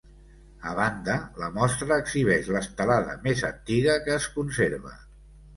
[0.69, 4.97] A banda, la mostra exhibeix l’estelada més antiga que es conserva.